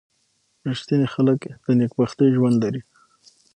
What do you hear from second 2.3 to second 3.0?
ژوند لري.